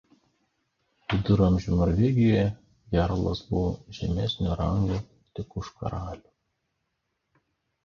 [1.13, 2.47] Viduramžių Norvegijoje
[2.97, 3.67] jarlas buvo
[3.99, 4.99] žemesnio rango
[5.39, 6.35] tik už karalių.